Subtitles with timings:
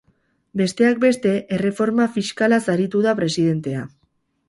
[0.61, 3.89] Besteak beste, erreforma fiskalaz aritu da presidentea.